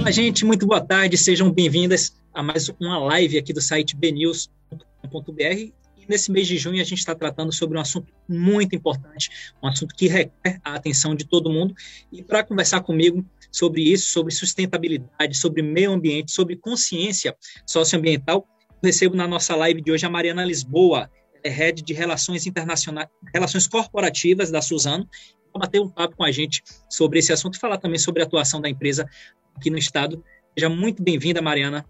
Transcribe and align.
Olá, 0.00 0.10
gente, 0.10 0.46
muito 0.46 0.66
boa 0.66 0.80
tarde, 0.80 1.14
sejam 1.18 1.52
bem-vindas 1.52 2.16
a 2.32 2.42
mais 2.42 2.70
uma 2.80 2.98
live 2.98 3.36
aqui 3.36 3.52
do 3.52 3.60
site 3.60 3.94
bnews.com.br. 3.94 5.42
E 5.42 5.74
nesse 6.08 6.32
mês 6.32 6.48
de 6.48 6.56
junho 6.56 6.80
a 6.80 6.84
gente 6.84 7.00
está 7.00 7.14
tratando 7.14 7.52
sobre 7.52 7.76
um 7.76 7.80
assunto 7.82 8.10
muito 8.26 8.74
importante, 8.74 9.28
um 9.62 9.68
assunto 9.68 9.94
que 9.94 10.08
requer 10.08 10.58
a 10.64 10.74
atenção 10.74 11.14
de 11.14 11.26
todo 11.26 11.50
mundo. 11.50 11.74
E 12.10 12.22
para 12.22 12.42
conversar 12.42 12.80
comigo 12.80 13.22
sobre 13.52 13.82
isso, 13.82 14.10
sobre 14.10 14.32
sustentabilidade, 14.32 15.36
sobre 15.36 15.60
meio 15.60 15.92
ambiente, 15.92 16.32
sobre 16.32 16.56
consciência 16.56 17.36
socioambiental, 17.66 18.48
recebo 18.82 19.14
na 19.14 19.28
nossa 19.28 19.54
live 19.54 19.82
de 19.82 19.92
hoje 19.92 20.06
a 20.06 20.10
Mariana 20.10 20.46
Lisboa, 20.46 21.10
é 21.42 21.48
head 21.48 21.82
de 21.82 21.92
relações 21.92 22.46
internacionais, 22.46 23.08
relações 23.32 23.66
corporativas 23.66 24.50
da 24.50 24.62
Suzano, 24.62 25.08
para 25.52 25.60
bater 25.60 25.80
um 25.80 25.88
papo 25.88 26.16
com 26.16 26.24
a 26.24 26.30
gente 26.30 26.62
sobre 26.88 27.18
esse 27.18 27.32
assunto 27.32 27.54
e 27.56 27.58
falar 27.58 27.78
também 27.78 27.98
sobre 27.98 28.22
a 28.22 28.26
atuação 28.26 28.60
da 28.60 28.68
empresa 28.68 29.08
aqui 29.54 29.70
no 29.70 29.78
estado. 29.78 30.24
Seja 30.54 30.68
muito 30.68 31.02
bem-vinda, 31.02 31.42
Mariana. 31.42 31.84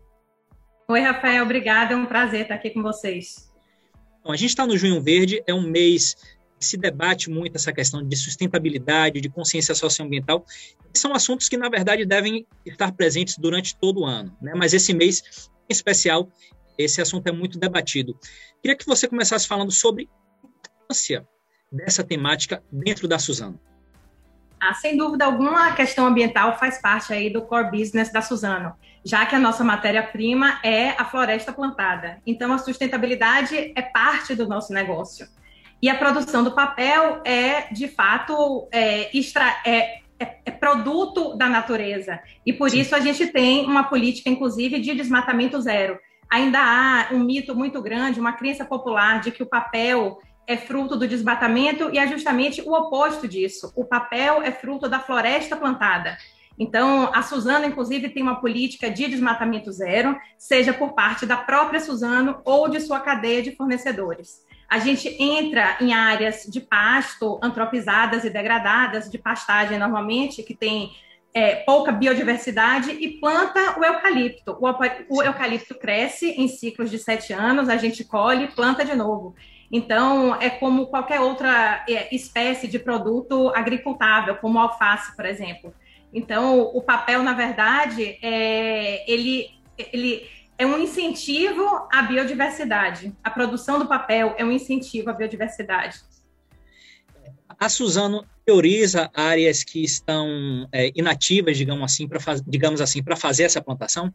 Oi, 0.89 1.01
Rafael, 1.01 1.45
obrigada, 1.45 1.95
é 1.95 1.97
um 1.97 2.07
prazer 2.07 2.43
estar 2.43 2.55
aqui 2.55 2.71
com 2.71 2.83
vocês. 2.83 3.51
Bom, 4.25 4.33
a 4.33 4.37
gente 4.37 4.51
está 4.51 4.67
no 4.67 4.77
Junho 4.77 5.01
Verde, 5.01 5.43
é 5.47 5.55
um 5.55 5.63
mês 5.63 6.15
que 6.59 6.67
se 6.67 6.77
debate 6.77 7.31
muito 7.31 7.57
essa 7.57 7.73
questão 7.73 8.07
de 8.07 8.17
sustentabilidade, 8.17 9.21
de 9.21 9.29
consciência 9.31 9.75
socioambiental. 9.75 10.45
São 10.93 11.15
assuntos 11.15 11.49
que, 11.49 11.57
na 11.57 11.71
verdade, 11.71 12.05
devem 12.05 12.47
estar 12.67 12.93
presentes 12.93 13.39
durante 13.39 13.75
todo 13.77 14.01
o 14.01 14.05
ano, 14.05 14.37
né? 14.43 14.53
mas 14.55 14.75
esse 14.75 14.93
mês, 14.93 15.49
em 15.69 15.73
especial, 15.73 16.29
esse 16.83 17.01
assunto 17.01 17.27
é 17.27 17.33
muito 17.33 17.59
debatido. 17.59 18.19
Queria 18.63 18.77
que 18.77 18.87
você 18.87 19.09
começasse 19.09 19.47
falando 19.47 19.71
sobre 19.71 20.09
a 20.09 20.47
importância 20.47 21.27
dessa 21.71 22.03
temática 22.03 22.63
dentro 22.71 23.07
da 23.07 23.19
Suzano. 23.19 23.61
Ah, 24.61 24.75
sem 24.75 24.97
dúvida 24.97 25.25
alguma, 25.25 25.69
a 25.69 25.73
questão 25.73 26.07
ambiental 26.07 26.59
faz 26.59 26.81
parte 26.83 27.15
aí 27.15 27.31
do 27.31 27.41
core 27.41 27.71
business 27.71 28.13
da 28.13 28.21
Suzano, 28.21 28.75
já 29.03 29.25
que 29.25 29.35
a 29.35 29.39
nossa 29.39 29.65
matéria-prima 29.65 30.61
é 30.63 30.91
a 30.91 31.05
floresta 31.07 31.51
plantada. 31.51 32.21
Então, 32.27 32.53
a 32.53 32.59
sustentabilidade 32.59 33.73
é 33.75 33.81
parte 33.81 34.35
do 34.35 34.47
nosso 34.47 34.75
negócio. 34.75 35.27
E 35.81 35.89
a 35.89 35.95
produção 35.95 36.45
do 36.45 36.51
papel 36.51 37.23
é, 37.25 37.73
de 37.73 37.89
fato, 37.89 38.69
é, 38.71 39.17
extra, 39.17 39.47
é, 39.65 40.01
é, 40.19 40.41
é 40.45 40.51
produto 40.51 41.35
da 41.35 41.49
natureza. 41.49 42.21
E 42.45 42.53
por 42.53 42.69
Sim. 42.69 42.81
isso 42.81 42.95
a 42.95 43.01
gente 43.01 43.29
tem 43.29 43.65
uma 43.65 43.85
política, 43.85 44.29
inclusive, 44.29 44.79
de 44.79 44.95
desmatamento 44.95 45.59
zero. 45.59 45.99
Ainda 46.31 46.61
há 46.61 47.13
um 47.13 47.19
mito 47.19 47.55
muito 47.57 47.83
grande, 47.83 48.21
uma 48.21 48.33
crença 48.33 48.65
popular 48.65 49.21
de 49.21 49.33
que 49.33 49.43
o 49.43 49.47
papel 49.47 50.21
é 50.47 50.57
fruto 50.57 50.97
do 50.97 51.07
desmatamento 51.07 51.91
e 51.93 51.99
é 51.99 52.07
justamente 52.07 52.63
o 52.63 52.73
oposto 52.73 53.27
disso. 53.27 53.73
O 53.77 53.85
papel 53.85 54.43
é 54.43 54.53
fruto 54.53 54.89
da 54.89 55.01
floresta 55.01 55.57
plantada. 55.57 56.17
Então, 56.59 57.11
a 57.15 57.23
Suzano, 57.23 57.65
inclusive, 57.65 58.11
tem 58.11 58.23
uma 58.23 58.41
política 58.41 58.91
de 58.91 59.09
desmatamento 59.09 59.73
zero, 59.73 60.17
seja 60.37 60.73
por 60.73 60.93
parte 60.93 61.25
da 61.25 61.37
própria 61.37 61.81
Suzano 61.81 62.41
ou 62.45 62.69
de 62.69 62.81
sua 62.81 63.01
cadeia 63.01 63.43
de 63.43 63.57
fornecedores. 63.57 64.45
A 64.69 64.79
gente 64.79 65.09
entra 65.21 65.77
em 65.81 65.93
áreas 65.93 66.45
de 66.49 66.61
pasto 66.61 67.41
antropizadas 67.43 68.25
e 68.25 68.31
degradadas, 68.31 69.11
de 69.11 69.19
pastagem 69.19 69.79
normalmente, 69.79 70.43
que 70.43 70.55
tem 70.55 70.93
é, 71.33 71.57
pouca 71.57 71.93
biodiversidade, 71.93 72.91
e 72.91 73.21
planta 73.21 73.79
o 73.79 73.85
eucalipto. 73.85 74.57
O, 74.61 75.17
o 75.17 75.23
eucalipto 75.23 75.75
cresce 75.75 76.31
em 76.31 76.49
ciclos 76.49 76.91
de 76.91 76.99
sete 76.99 77.33
anos, 77.33 77.69
a 77.69 77.77
gente 77.77 78.05
colhe 78.05 78.45
e 78.45 78.49
planta 78.49 78.85
de 78.85 78.95
novo. 78.95 79.35
Então, 79.71 80.35
é 80.41 80.51
como 80.51 80.87
qualquer 80.87 81.21
outra 81.21 81.85
é, 81.89 82.13
espécie 82.15 82.67
de 82.67 82.79
produto 82.79 83.53
agricultável, 83.55 84.37
como 84.37 84.59
alface, 84.59 85.15
por 85.15 85.25
exemplo. 85.25 85.73
Então, 86.13 86.63
o 86.75 86.83
papel, 86.83 87.23
na 87.23 87.33
verdade, 87.33 88.19
é, 88.21 89.11
ele, 89.11 89.49
ele 89.93 90.27
é 90.59 90.67
um 90.67 90.77
incentivo 90.77 91.65
à 91.93 92.03
biodiversidade. 92.03 93.15
A 93.23 93.31
produção 93.31 93.79
do 93.79 93.87
papel 93.87 94.35
é 94.37 94.45
um 94.45 94.51
incentivo 94.51 95.09
à 95.09 95.13
biodiversidade. 95.13 96.01
A 97.61 97.69
Suzano 97.69 98.25
prioriza 98.43 99.11
áreas 99.15 99.63
que 99.63 99.85
estão 99.85 100.67
é, 100.73 100.91
inativas, 100.97 101.59
digamos 101.59 101.85
assim, 101.85 102.09
para 102.09 102.19
digamos 102.47 102.81
assim, 102.81 103.03
para 103.03 103.15
fazer 103.15 103.43
essa 103.43 103.61
plantação? 103.61 104.11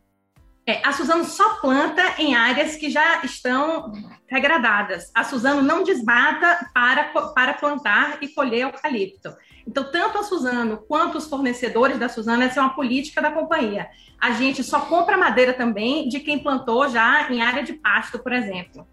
É, 0.66 0.82
a 0.84 0.92
Suzano 0.92 1.24
só 1.24 1.58
planta 1.62 2.02
em 2.18 2.34
áreas 2.34 2.76
que 2.76 2.90
já 2.90 3.24
estão 3.24 3.92
degradadas. 4.28 5.12
A 5.14 5.24
Suzano 5.24 5.62
não 5.62 5.84
desmata 5.84 6.72
para, 6.74 7.04
para 7.36 7.54
plantar 7.54 8.18
e 8.20 8.30
colher 8.30 8.62
eucalipto. 8.62 9.30
Então, 9.68 9.92
tanto 9.92 10.18
a 10.18 10.24
Suzano 10.24 10.78
quanto 10.88 11.20
os 11.20 11.28
fornecedores 11.28 12.00
da 12.00 12.10
Suzano, 12.10 12.42
essa 12.42 12.60
é 12.60 12.64
uma 12.64 12.74
política 12.74 13.22
da 13.22 13.30
companhia. 13.30 13.88
A 14.20 14.32
gente 14.32 14.64
só 14.64 14.82
compra 14.82 15.18
madeira 15.18 15.54
também 15.54 16.10
de 16.10 16.20
quem 16.20 16.40
plantou 16.40 16.90
já 16.90 17.32
em 17.32 17.44
área 17.44 17.62
de 17.62 17.74
pasto, 17.74 18.18
por 18.18 18.34
exemplo. 18.34 18.88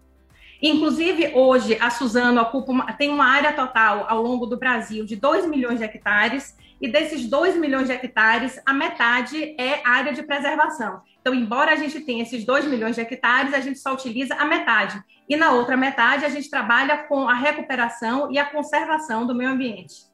Inclusive, 0.65 1.33
hoje, 1.35 1.77
a 1.81 1.89
Suzano 1.89 2.41
ocupa 2.41 2.71
uma, 2.71 2.93
tem 2.93 3.09
uma 3.09 3.25
área 3.25 3.51
total 3.51 4.05
ao 4.07 4.21
longo 4.21 4.45
do 4.45 4.55
Brasil 4.55 5.05
de 5.05 5.17
2 5.17 5.45
milhões 5.45 5.79
de 5.79 5.83
hectares, 5.83 6.57
e 6.79 6.87
desses 6.87 7.27
2 7.27 7.57
milhões 7.57 7.87
de 7.87 7.91
hectares, 7.91 8.61
a 8.65 8.73
metade 8.73 9.55
é 9.59 9.85
área 9.85 10.13
de 10.13 10.23
preservação. 10.23 11.01
Então, 11.19 11.35
embora 11.35 11.73
a 11.73 11.75
gente 11.75 11.99
tenha 11.99 12.23
esses 12.23 12.45
2 12.45 12.65
milhões 12.65 12.95
de 12.95 13.01
hectares, 13.01 13.53
a 13.53 13.59
gente 13.59 13.77
só 13.77 13.93
utiliza 13.93 14.35
a 14.35 14.45
metade. 14.45 15.03
E 15.27 15.35
na 15.35 15.51
outra 15.51 15.75
metade, 15.75 16.23
a 16.23 16.29
gente 16.29 16.49
trabalha 16.49 16.97
com 17.09 17.27
a 17.27 17.33
recuperação 17.33 18.31
e 18.31 18.39
a 18.39 18.45
conservação 18.45 19.27
do 19.27 19.35
meio 19.35 19.49
ambiente. 19.49 20.12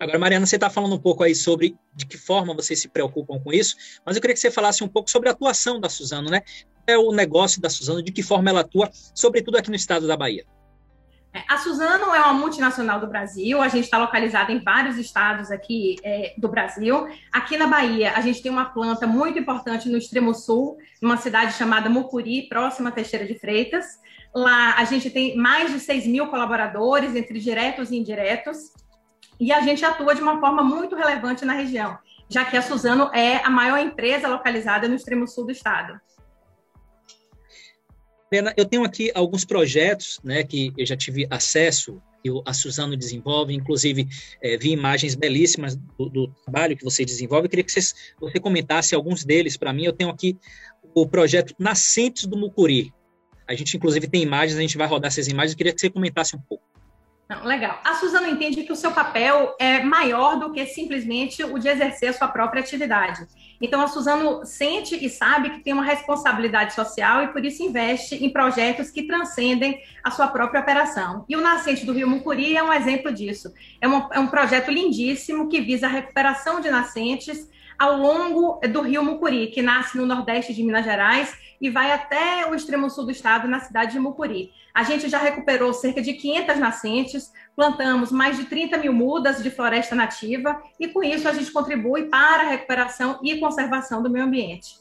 Agora, 0.00 0.18
Mariana, 0.18 0.46
você 0.46 0.56
está 0.56 0.70
falando 0.70 0.94
um 0.94 0.98
pouco 0.98 1.22
aí 1.22 1.34
sobre 1.34 1.76
de 1.94 2.06
que 2.06 2.16
forma 2.16 2.54
vocês 2.54 2.80
se 2.80 2.88
preocupam 2.88 3.38
com 3.38 3.52
isso, 3.52 3.76
mas 4.04 4.16
eu 4.16 4.22
queria 4.22 4.32
que 4.32 4.40
você 4.40 4.50
falasse 4.50 4.82
um 4.82 4.88
pouco 4.88 5.10
sobre 5.10 5.28
a 5.28 5.32
atuação 5.32 5.78
da 5.78 5.90
Suzano, 5.90 6.30
né? 6.30 6.40
É 6.86 6.96
o 6.96 7.12
negócio 7.12 7.60
da 7.60 7.68
Suzano, 7.68 8.02
de 8.02 8.10
que 8.10 8.22
forma 8.22 8.48
ela 8.48 8.60
atua, 8.60 8.88
sobretudo 9.14 9.58
aqui 9.58 9.68
no 9.68 9.76
estado 9.76 10.06
da 10.06 10.16
Bahia. 10.16 10.46
A 11.46 11.58
Suzano 11.58 12.14
é 12.14 12.18
uma 12.18 12.32
multinacional 12.32 12.98
do 12.98 13.06
Brasil, 13.06 13.60
a 13.60 13.68
gente 13.68 13.84
está 13.84 13.98
localizada 13.98 14.50
em 14.50 14.64
vários 14.64 14.96
estados 14.96 15.50
aqui 15.50 15.96
é, 16.02 16.34
do 16.38 16.48
Brasil. 16.48 17.06
Aqui 17.30 17.58
na 17.58 17.66
Bahia, 17.66 18.14
a 18.14 18.22
gente 18.22 18.42
tem 18.42 18.50
uma 18.50 18.64
planta 18.64 19.06
muito 19.06 19.38
importante 19.38 19.88
no 19.90 19.98
extremo 19.98 20.34
sul, 20.34 20.78
numa 21.00 21.18
cidade 21.18 21.52
chamada 21.52 21.90
Mucuri, 21.90 22.48
próxima 22.48 22.88
a 22.88 22.92
Teixeira 22.92 23.26
de 23.26 23.38
Freitas. 23.38 23.84
Lá 24.34 24.76
a 24.78 24.84
gente 24.84 25.10
tem 25.10 25.36
mais 25.36 25.70
de 25.70 25.78
6 25.78 26.06
mil 26.06 26.28
colaboradores, 26.28 27.14
entre 27.14 27.38
diretos 27.38 27.90
e 27.90 27.96
indiretos, 27.96 28.72
e 29.40 29.50
a 29.50 29.62
gente 29.62 29.82
atua 29.82 30.14
de 30.14 30.20
uma 30.20 30.38
forma 30.38 30.62
muito 30.62 30.94
relevante 30.94 31.46
na 31.46 31.54
região, 31.54 31.98
já 32.28 32.44
que 32.44 32.56
a 32.56 32.62
Suzano 32.62 33.10
é 33.14 33.36
a 33.36 33.48
maior 33.48 33.78
empresa 33.78 34.28
localizada 34.28 34.86
no 34.86 34.94
extremo 34.94 35.26
sul 35.26 35.46
do 35.46 35.52
estado. 35.52 35.98
Eu 38.56 38.64
tenho 38.64 38.84
aqui 38.84 39.10
alguns 39.12 39.44
projetos 39.44 40.20
né, 40.22 40.44
que 40.44 40.72
eu 40.78 40.86
já 40.86 40.96
tive 40.96 41.26
acesso, 41.28 42.00
que 42.22 42.30
a 42.46 42.52
Suzano 42.52 42.96
desenvolve, 42.96 43.52
inclusive 43.54 44.06
é, 44.40 44.56
vi 44.56 44.70
imagens 44.70 45.16
belíssimas 45.16 45.74
do, 45.74 46.08
do, 46.08 46.28
trabalho 46.44 46.76
que 46.76 46.84
você 46.84 47.04
desenvolve. 47.04 47.46
Eu 47.46 47.50
queria 47.50 47.64
que 47.64 47.72
vocês, 47.72 47.92
você 48.20 48.38
comentasse 48.38 48.94
alguns 48.94 49.24
deles 49.24 49.56
para 49.56 49.72
mim. 49.72 49.84
Eu 49.84 49.92
tenho 49.92 50.10
aqui 50.10 50.38
o 50.94 51.08
projeto 51.08 51.54
Nascentes 51.58 52.26
do 52.26 52.36
Mucuri. 52.36 52.92
A 53.48 53.54
gente, 53.54 53.76
inclusive, 53.76 54.06
tem 54.06 54.22
imagens, 54.22 54.56
a 54.56 54.60
gente 54.60 54.78
vai 54.78 54.86
rodar 54.86 55.08
essas 55.08 55.26
imagens. 55.26 55.52
Eu 55.52 55.58
queria 55.58 55.72
que 55.72 55.80
você 55.80 55.90
comentasse 55.90 56.36
um 56.36 56.40
pouco. 56.40 56.62
Não, 57.30 57.44
legal. 57.44 57.80
A 57.84 57.94
Suzano 57.94 58.26
entende 58.26 58.64
que 58.64 58.72
o 58.72 58.76
seu 58.76 58.90
papel 58.90 59.54
é 59.56 59.84
maior 59.84 60.40
do 60.40 60.50
que 60.50 60.66
simplesmente 60.66 61.44
o 61.44 61.60
de 61.60 61.68
exercer 61.68 62.08
a 62.08 62.12
sua 62.12 62.26
própria 62.26 62.60
atividade. 62.60 63.24
Então, 63.60 63.80
a 63.80 63.86
Suzano 63.86 64.44
sente 64.44 64.96
e 64.96 65.08
sabe 65.08 65.50
que 65.50 65.60
tem 65.60 65.72
uma 65.72 65.84
responsabilidade 65.84 66.74
social 66.74 67.22
e, 67.22 67.28
por 67.28 67.44
isso, 67.44 67.62
investe 67.62 68.16
em 68.16 68.30
projetos 68.30 68.90
que 68.90 69.04
transcendem 69.04 69.80
a 70.02 70.10
sua 70.10 70.26
própria 70.26 70.60
operação. 70.60 71.24
E 71.28 71.36
o 71.36 71.40
Nascente 71.40 71.86
do 71.86 71.92
Rio 71.92 72.08
Mucuri 72.08 72.56
é 72.56 72.62
um 72.64 72.72
exemplo 72.72 73.12
disso. 73.12 73.54
É, 73.80 73.86
é 73.86 74.18
um 74.18 74.26
projeto 74.26 74.68
lindíssimo 74.72 75.48
que 75.48 75.60
visa 75.60 75.86
a 75.86 75.90
recuperação 75.90 76.60
de 76.60 76.68
nascentes 76.68 77.48
ao 77.80 77.96
longo 77.96 78.60
do 78.68 78.82
Rio 78.82 79.02
Mucuri, 79.02 79.46
que 79.46 79.62
nasce 79.62 79.96
no 79.96 80.04
nordeste 80.04 80.52
de 80.52 80.62
Minas 80.62 80.84
Gerais 80.84 81.34
e 81.58 81.70
vai 81.70 81.90
até 81.90 82.46
o 82.46 82.54
extremo 82.54 82.90
sul 82.90 83.06
do 83.06 83.10
estado, 83.10 83.48
na 83.48 83.58
cidade 83.58 83.92
de 83.92 83.98
Mucuri. 83.98 84.50
A 84.74 84.82
gente 84.82 85.08
já 85.08 85.16
recuperou 85.16 85.72
cerca 85.72 86.02
de 86.02 86.12
500 86.12 86.58
nascentes, 86.58 87.32
plantamos 87.56 88.12
mais 88.12 88.36
de 88.36 88.44
30 88.44 88.76
mil 88.76 88.92
mudas 88.92 89.42
de 89.42 89.50
floresta 89.50 89.94
nativa 89.94 90.62
e, 90.78 90.88
com 90.88 91.02
isso, 91.02 91.26
a 91.26 91.32
gente 91.32 91.50
contribui 91.50 92.04
para 92.10 92.42
a 92.42 92.50
recuperação 92.50 93.18
e 93.24 93.40
conservação 93.40 94.02
do 94.02 94.10
meio 94.10 94.26
ambiente. 94.26 94.78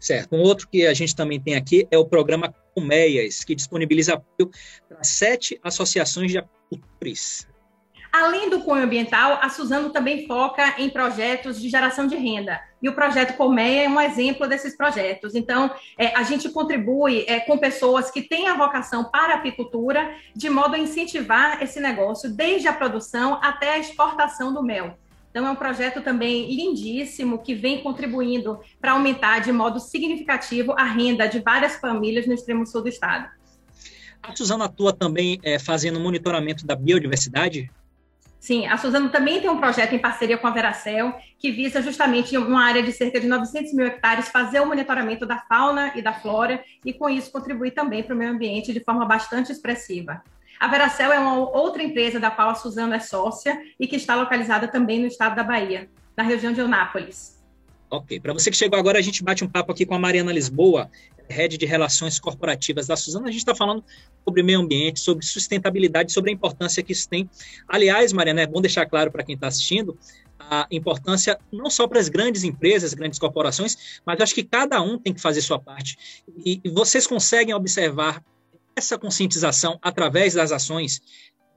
Certo. 0.00 0.34
Um 0.34 0.40
outro 0.40 0.68
que 0.68 0.86
a 0.86 0.94
gente 0.94 1.14
também 1.14 1.38
tem 1.38 1.54
aqui 1.54 1.86
é 1.90 1.98
o 1.98 2.06
programa 2.06 2.54
Colmeias, 2.74 3.44
que 3.44 3.54
disponibiliza 3.54 4.14
apoio 4.14 4.50
para 4.88 5.04
sete 5.04 5.60
associações 5.62 6.30
de 6.30 6.38
apicultores. 6.38 7.46
Além 8.18 8.48
do 8.48 8.62
cunho 8.62 8.82
ambiental, 8.82 9.38
a 9.42 9.50
Suzano 9.50 9.90
também 9.90 10.26
foca 10.26 10.76
em 10.78 10.88
projetos 10.88 11.60
de 11.60 11.68
geração 11.68 12.06
de 12.06 12.16
renda. 12.16 12.58
E 12.80 12.88
o 12.88 12.94
projeto 12.94 13.36
Colmeia 13.36 13.84
é 13.84 13.88
um 13.90 14.00
exemplo 14.00 14.48
desses 14.48 14.74
projetos. 14.74 15.34
Então, 15.34 15.70
é, 15.98 16.16
a 16.16 16.22
gente 16.22 16.48
contribui 16.48 17.26
é, 17.28 17.40
com 17.40 17.58
pessoas 17.58 18.10
que 18.10 18.22
têm 18.22 18.48
a 18.48 18.56
vocação 18.56 19.04
para 19.04 19.34
a 19.34 19.36
apicultura, 19.36 20.14
de 20.34 20.48
modo 20.48 20.76
a 20.76 20.78
incentivar 20.78 21.62
esse 21.62 21.78
negócio, 21.78 22.30
desde 22.30 22.66
a 22.66 22.72
produção 22.72 23.38
até 23.42 23.74
a 23.74 23.78
exportação 23.78 24.50
do 24.50 24.62
mel. 24.62 24.98
Então, 25.30 25.46
é 25.46 25.50
um 25.50 25.56
projeto 25.56 26.00
também 26.00 26.50
lindíssimo 26.56 27.42
que 27.42 27.54
vem 27.54 27.82
contribuindo 27.82 28.58
para 28.80 28.92
aumentar 28.92 29.40
de 29.40 29.52
modo 29.52 29.78
significativo 29.78 30.72
a 30.72 30.84
renda 30.84 31.28
de 31.28 31.40
várias 31.40 31.76
famílias 31.76 32.26
no 32.26 32.32
extremo 32.32 32.66
sul 32.66 32.80
do 32.80 32.88
estado. 32.88 33.28
A 34.22 34.34
Suzana 34.34 34.64
atua 34.64 34.94
também 34.94 35.38
é, 35.42 35.58
fazendo 35.58 36.00
monitoramento 36.00 36.66
da 36.66 36.74
biodiversidade? 36.74 37.70
Sim, 38.46 38.64
a 38.68 38.76
Suzano 38.76 39.08
também 39.08 39.40
tem 39.40 39.50
um 39.50 39.58
projeto 39.58 39.92
em 39.92 39.98
parceria 39.98 40.38
com 40.38 40.46
a 40.46 40.52
Veracel, 40.52 41.12
que 41.36 41.50
visa 41.50 41.82
justamente 41.82 42.38
uma 42.38 42.62
área 42.62 42.80
de 42.80 42.92
cerca 42.92 43.18
de 43.18 43.26
900 43.26 43.72
mil 43.74 43.84
hectares 43.84 44.28
fazer 44.28 44.60
o 44.60 44.66
monitoramento 44.66 45.26
da 45.26 45.36
fauna 45.36 45.90
e 45.96 46.00
da 46.00 46.12
flora 46.12 46.62
e, 46.84 46.92
com 46.92 47.10
isso, 47.10 47.32
contribuir 47.32 47.72
também 47.72 48.04
para 48.04 48.14
o 48.14 48.16
meio 48.16 48.30
ambiente 48.30 48.72
de 48.72 48.78
forma 48.78 49.04
bastante 49.04 49.50
expressiva. 49.50 50.22
A 50.60 50.68
Veracel 50.68 51.12
é 51.12 51.18
uma 51.18 51.34
outra 51.34 51.82
empresa 51.82 52.20
da 52.20 52.30
qual 52.30 52.50
a 52.50 52.54
Suzano 52.54 52.94
é 52.94 53.00
sócia 53.00 53.60
e 53.80 53.88
que 53.88 53.96
está 53.96 54.14
localizada 54.14 54.68
também 54.68 55.00
no 55.00 55.08
estado 55.08 55.34
da 55.34 55.42
Bahia, 55.42 55.90
na 56.16 56.22
região 56.22 56.52
de 56.52 56.60
Eunápolis. 56.60 57.35
Ok, 57.88 58.18
para 58.20 58.32
você 58.32 58.50
que 58.50 58.56
chegou 58.56 58.78
agora, 58.78 58.98
a 58.98 59.02
gente 59.02 59.22
bate 59.22 59.44
um 59.44 59.48
papo 59.48 59.70
aqui 59.70 59.86
com 59.86 59.94
a 59.94 59.98
Mariana 59.98 60.32
Lisboa, 60.32 60.90
Head 61.28 61.56
de 61.56 61.66
Relações 61.66 62.18
Corporativas 62.18 62.86
da 62.86 62.96
Suzano. 62.96 63.26
A 63.26 63.30
gente 63.30 63.40
está 63.40 63.54
falando 63.54 63.84
sobre 64.24 64.42
meio 64.42 64.60
ambiente, 64.60 64.98
sobre 64.98 65.24
sustentabilidade, 65.24 66.12
sobre 66.12 66.30
a 66.30 66.34
importância 66.34 66.82
que 66.82 66.92
isso 66.92 67.08
tem. 67.08 67.30
Aliás, 67.68 68.12
Mariana, 68.12 68.42
é 68.42 68.46
bom 68.46 68.60
deixar 68.60 68.86
claro 68.86 69.12
para 69.12 69.22
quem 69.22 69.34
está 69.34 69.46
assistindo 69.46 69.96
a 70.38 70.66
importância 70.70 71.38
não 71.52 71.70
só 71.70 71.86
para 71.88 71.98
as 71.98 72.08
grandes 72.08 72.44
empresas, 72.44 72.94
grandes 72.94 73.18
corporações, 73.18 74.00
mas 74.04 74.20
acho 74.20 74.34
que 74.34 74.44
cada 74.44 74.80
um 74.82 74.98
tem 74.98 75.12
que 75.12 75.20
fazer 75.20 75.40
sua 75.40 75.58
parte. 75.58 75.96
E, 76.44 76.60
e 76.62 76.68
vocês 76.68 77.06
conseguem 77.06 77.54
observar 77.54 78.22
essa 78.74 78.98
conscientização 78.98 79.78
através 79.80 80.34
das 80.34 80.52
ações 80.52 81.00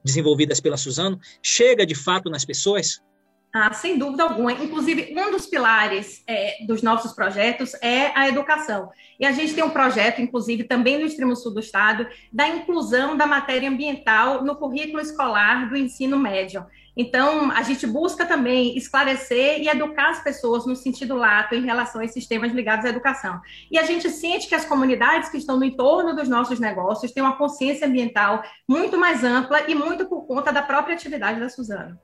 desenvolvidas 0.04 0.60
pela 0.60 0.78
Suzano 0.78 1.20
chega 1.44 1.86
de 1.86 1.96
fato 1.96 2.30
nas 2.30 2.46
pessoas? 2.46 3.02
Ah, 3.52 3.74
sem 3.74 3.98
dúvida 3.98 4.22
alguma. 4.22 4.52
Inclusive, 4.52 5.16
um 5.18 5.32
dos 5.32 5.48
pilares 5.48 6.24
é, 6.28 6.64
dos 6.68 6.84
nossos 6.84 7.14
projetos 7.14 7.74
é 7.82 8.12
a 8.16 8.30
educação. 8.30 8.92
E 9.20 9.26
a 9.26 9.32
gente 9.32 9.56
tem 9.56 9.64
um 9.64 9.72
projeto, 9.72 10.22
inclusive, 10.22 10.66
também 10.66 11.00
no 11.00 11.06
extremo 11.06 11.36
sul 11.36 11.52
do 11.52 11.60
estado, 11.60 12.08
da 12.32 12.48
inclusão 12.48 13.18
da 13.18 13.26
matéria 13.26 13.68
ambiental 13.68 14.44
no 14.44 14.56
currículo 14.56 15.02
escolar 15.02 15.68
do 15.68 15.76
ensino 15.76 16.18
médio. 16.20 16.64
Então, 16.96 17.50
a 17.52 17.64
gente 17.64 17.88
busca 17.88 18.24
também 18.24 18.78
esclarecer 18.78 19.62
e 19.62 19.68
educar 19.68 20.10
as 20.10 20.22
pessoas 20.22 20.68
no 20.68 20.76
sentido 20.76 21.16
lato 21.16 21.56
em 21.56 21.66
relação 21.66 22.02
a 22.02 22.06
esses 22.06 22.28
temas 22.28 22.52
ligados 22.52 22.86
à 22.86 22.90
educação. 22.90 23.42
E 23.72 23.80
a 23.80 23.84
gente 23.84 24.12
sente 24.12 24.48
que 24.48 24.54
as 24.54 24.66
comunidades 24.66 25.30
que 25.30 25.38
estão 25.38 25.58
no 25.58 25.66
entorno 25.66 26.16
dos 26.16 26.30
nossos 26.30 26.60
negócios 26.60 27.12
têm 27.12 27.24
uma 27.24 27.38
consciência 27.38 27.88
ambiental 27.88 28.44
muito 28.68 28.96
mais 28.96 29.24
ampla 29.24 29.64
e 29.68 29.74
muito 29.74 30.06
por 30.08 30.28
conta 30.28 30.52
da 30.52 30.62
própria 30.62 30.94
atividade 30.94 31.40
da 31.40 31.50
Suzana 31.50 32.00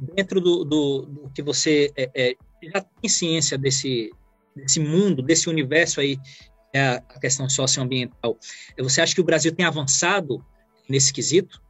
dentro 0.00 0.40
do, 0.40 0.64
do, 0.64 1.02
do 1.02 1.30
que 1.30 1.42
você 1.42 1.92
é, 1.96 2.10
é, 2.14 2.36
já 2.62 2.80
tem 2.80 3.10
ciência 3.10 3.58
desse, 3.58 4.10
desse 4.56 4.80
mundo, 4.80 5.22
desse 5.22 5.48
universo 5.48 6.00
aí, 6.00 6.18
é 6.72 6.88
a 6.88 7.00
questão 7.20 7.48
socioambiental, 7.48 8.38
você 8.78 9.00
acha 9.00 9.14
que 9.14 9.20
o 9.20 9.24
Brasil 9.24 9.54
tem 9.54 9.66
avançado 9.66 10.44
nesse 10.88 11.12
quesito? 11.12 11.60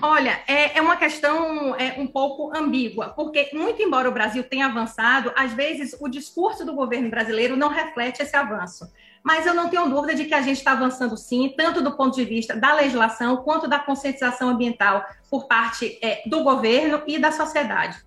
Olha, 0.00 0.40
é, 0.46 0.78
é, 0.78 0.80
uma 0.80 0.96
questão 0.96 1.74
é, 1.74 2.00
um 2.00 2.06
pouco 2.06 2.56
ambígua, 2.56 3.08
porque, 3.10 3.50
muito 3.52 3.82
embora 3.82 4.08
o 4.08 4.12
Brasil 4.12 4.44
tenha 4.44 4.66
avançado, 4.66 5.32
às 5.36 5.52
vezes 5.52 5.96
o 6.00 6.08
discurso 6.08 6.64
do 6.64 6.72
governo 6.72 7.10
brasileiro 7.10 7.56
não 7.56 7.68
reflete 7.68 8.22
esse 8.22 8.36
avanço. 8.36 8.86
Mas 9.28 9.44
eu 9.44 9.52
não 9.52 9.68
tenho 9.68 9.90
dúvida 9.90 10.14
de 10.14 10.24
que 10.24 10.32
a 10.32 10.40
gente 10.40 10.56
está 10.56 10.72
avançando 10.72 11.14
sim, 11.14 11.52
tanto 11.54 11.82
do 11.82 11.94
ponto 11.94 12.16
de 12.16 12.24
vista 12.24 12.56
da 12.56 12.72
legislação 12.72 13.36
quanto 13.36 13.68
da 13.68 13.78
conscientização 13.78 14.48
ambiental 14.48 15.04
por 15.30 15.46
parte 15.46 15.98
é, 16.02 16.22
do 16.26 16.42
governo 16.42 17.02
e 17.06 17.18
da 17.18 17.30
sociedade. 17.30 17.98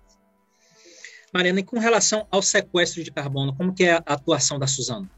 Mariana, 1.32 1.60
e 1.60 1.62
com 1.62 1.78
relação 1.78 2.26
ao 2.28 2.42
sequestro 2.42 3.04
de 3.04 3.12
carbono, 3.12 3.54
como 3.54 3.72
que 3.72 3.84
é 3.84 3.92
a 3.92 4.14
atuação 4.14 4.58
da 4.58 4.66
Suzano? 4.66 5.08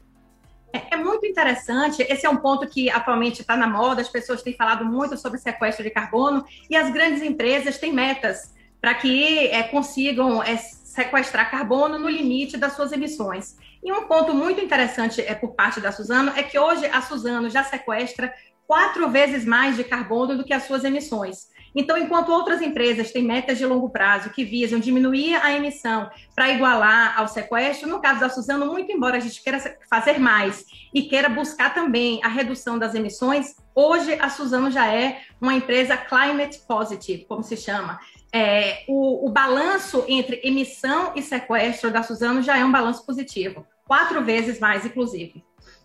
É, 0.71 0.93
é 0.93 0.95
muito 0.95 1.25
interessante. 1.25 2.03
Esse 2.03 2.27
é 2.27 2.29
um 2.29 2.37
ponto 2.37 2.67
que 2.67 2.87
atualmente 2.87 3.41
está 3.41 3.57
na 3.57 3.65
moda, 3.65 3.99
as 3.99 4.09
pessoas 4.09 4.43
têm 4.43 4.55
falado 4.55 4.85
muito 4.85 5.17
sobre 5.17 5.39
sequestro 5.39 5.83
de 5.83 5.89
carbono 5.89 6.45
e 6.69 6.75
as 6.75 6.93
grandes 6.93 7.23
empresas 7.23 7.79
têm 7.79 7.91
metas 7.91 8.53
para 8.79 8.93
que 8.93 9.47
é, 9.47 9.63
consigam 9.63 10.43
é, 10.43 10.55
sequestrar 10.55 11.49
carbono 11.49 11.97
no 11.97 12.07
limite 12.07 12.57
das 12.57 12.73
suas 12.73 12.91
emissões. 12.91 13.55
E 13.85 13.91
um 13.91 14.07
ponto 14.07 14.33
muito 14.33 14.59
interessante 14.59 15.21
é 15.21 15.35
por 15.35 15.53
parte 15.53 15.79
da 15.79 15.91
Suzano 15.91 16.31
é 16.35 16.41
que 16.41 16.57
hoje 16.57 16.87
a 16.87 17.03
Suzano 17.03 17.51
já 17.51 17.63
sequestra 17.63 18.33
quatro 18.65 19.07
vezes 19.11 19.45
mais 19.45 19.75
de 19.75 19.83
carbono 19.83 20.35
do 20.35 20.43
que 20.43 20.53
as 20.53 20.63
suas 20.63 20.83
emissões. 20.83 21.53
Então, 21.75 21.95
enquanto 21.95 22.31
outras 22.31 22.63
empresas 22.63 23.11
têm 23.11 23.23
metas 23.23 23.59
de 23.59 23.65
longo 23.65 23.89
prazo 23.89 24.31
que 24.31 24.43
visam 24.43 24.79
diminuir 24.79 25.35
a 25.35 25.51
emissão 25.51 26.09
para 26.33 26.49
igualar 26.49 27.19
ao 27.19 27.27
sequestro, 27.27 27.87
no 27.87 28.01
caso 28.01 28.21
da 28.21 28.29
Suzano, 28.29 28.65
muito 28.65 28.91
embora 28.91 29.17
a 29.17 29.19
gente 29.19 29.43
queira 29.43 29.59
fazer 29.87 30.17
mais 30.17 30.65
e 30.91 31.03
queira 31.03 31.29
buscar 31.29 31.71
também 31.71 32.19
a 32.23 32.27
redução 32.27 32.79
das 32.79 32.95
emissões, 32.95 33.55
hoje 33.75 34.13
a 34.19 34.29
Suzano 34.29 34.71
já 34.71 34.91
é 34.91 35.21
uma 35.39 35.53
empresa 35.53 35.95
climate 35.95 36.59
positive, 36.65 37.25
como 37.25 37.43
se 37.43 37.55
chama. 37.55 37.99
É, 38.33 38.83
o, 38.87 39.27
o 39.27 39.29
balanço 39.29 40.03
entre 40.07 40.41
emissão 40.43 41.11
e 41.15 41.21
sequestro 41.21 41.91
da 41.91 42.01
Suzano 42.01 42.41
já 42.41 42.57
é 42.57 42.65
um 42.65 42.71
balanço 42.71 43.05
positivo, 43.05 43.63
quatro 43.85 44.23
vezes 44.23 44.59
mais, 44.59 44.85
inclusive. 44.85 45.43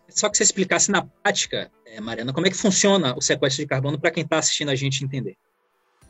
Só 0.08 0.28
que 0.28 0.36
você 0.36 0.42
explicasse 0.42 0.90
na 0.90 1.02
prática, 1.02 1.70
é, 1.86 2.00
Mariana, 2.00 2.32
como 2.32 2.46
é 2.46 2.50
que 2.50 2.56
funciona 2.56 3.14
o 3.16 3.20
sequestro 3.20 3.62
de 3.62 3.68
carbono 3.68 3.98
para 3.98 4.10
quem 4.10 4.24
está 4.24 4.38
assistindo 4.38 4.70
a 4.70 4.74
gente 4.74 5.04
entender. 5.04 5.36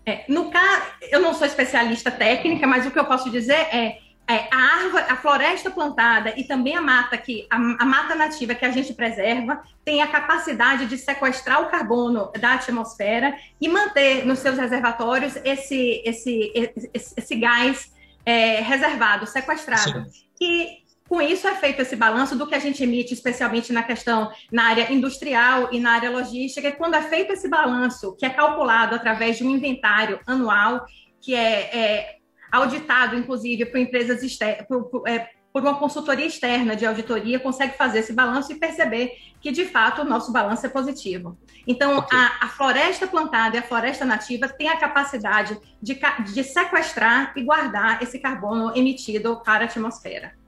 É, 0.06 0.24
no 0.28 0.50
caso, 0.50 0.86
eu 1.10 1.20
não 1.20 1.34
sou 1.34 1.46
especialista 1.46 2.10
técnica, 2.10 2.66
mas 2.66 2.86
o 2.86 2.90
que 2.90 2.98
eu 2.98 3.04
posso 3.04 3.30
dizer 3.30 3.52
é, 3.52 3.98
é 4.26 4.48
a 4.50 4.56
árvore, 4.56 5.04
a 5.08 5.16
floresta 5.16 5.70
plantada 5.70 6.32
e 6.38 6.44
também 6.44 6.74
a 6.74 6.80
mata 6.80 7.18
que 7.18 7.46
a, 7.50 7.56
a, 7.56 7.84
mata 7.84 8.14
nativa 8.14 8.54
que 8.54 8.64
a 8.64 8.70
gente 8.70 8.94
preserva 8.94 9.62
tem 9.84 10.00
a 10.00 10.06
capacidade 10.06 10.86
de 10.86 10.96
sequestrar 10.96 11.62
o 11.62 11.68
carbono 11.68 12.30
da 12.40 12.54
atmosfera 12.54 13.36
e 13.60 13.68
manter 13.68 14.24
nos 14.24 14.38
seus 14.38 14.56
reservatórios 14.56 15.36
esse 15.44 16.02
esse 16.04 16.52
esse, 16.54 16.90
esse 17.16 17.36
gás 17.36 17.92
é, 18.24 18.60
reservado, 18.60 19.26
sequestrado. 19.26 20.06
Sim. 20.10 20.24
E 20.40 20.80
com 21.10 21.20
isso 21.20 21.48
é 21.48 21.56
feito 21.56 21.82
esse 21.82 21.96
balanço 21.96 22.36
do 22.36 22.46
que 22.46 22.54
a 22.54 22.58
gente 22.60 22.84
emite, 22.84 23.12
especialmente 23.12 23.72
na 23.72 23.82
questão 23.82 24.30
na 24.52 24.68
área 24.68 24.92
industrial 24.92 25.68
e 25.72 25.80
na 25.80 25.94
área 25.94 26.08
logística. 26.08 26.68
E 26.68 26.72
quando 26.72 26.94
é 26.94 27.02
feito 27.02 27.32
esse 27.32 27.48
balanço, 27.48 28.14
que 28.16 28.24
é 28.24 28.30
calculado 28.30 28.94
através 28.94 29.36
de 29.36 29.42
um 29.42 29.50
inventário 29.50 30.20
anual, 30.24 30.86
que 31.20 31.34
é, 31.34 31.76
é 31.76 32.16
auditado, 32.52 33.16
inclusive, 33.16 33.66
por 33.66 33.80
empresas 33.80 34.22
externas, 34.22 34.64
por, 34.68 35.02
é, 35.04 35.30
por 35.52 35.62
uma 35.62 35.74
consultoria 35.80 36.26
externa 36.26 36.76
de 36.76 36.86
auditoria, 36.86 37.40
consegue 37.40 37.76
fazer 37.76 37.98
esse 37.98 38.12
balanço 38.12 38.52
e 38.52 38.54
perceber 38.54 39.10
que, 39.40 39.50
de 39.50 39.64
fato, 39.64 40.02
o 40.02 40.04
nosso 40.04 40.32
balanço 40.32 40.64
é 40.64 40.68
positivo. 40.68 41.36
Então, 41.66 41.98
okay. 41.98 42.16
a, 42.16 42.44
a, 42.44 42.48
floresta 42.50 43.08
plantada 43.08 43.56
e 43.56 43.58
a 43.58 43.64
floresta 43.64 44.04
nativa 44.04 44.48
têm 44.48 44.68
a 44.68 44.76
capacidade 44.76 45.58
de, 45.82 45.98
de 46.32 46.44
sequestrar 46.44 47.32
e 47.34 47.42
guardar 47.42 48.00
esse 48.00 48.20
carbono 48.20 48.72
emitido 48.76 49.42
para 49.42 49.64
a 49.64 49.66
atmosfera. 49.66 50.38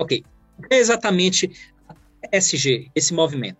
Ok. 0.00 0.24
O 0.58 0.62
que 0.62 0.74
é 0.74 0.78
exatamente 0.78 1.50
SG, 2.32 2.90
esse 2.94 3.12
movimento? 3.12 3.58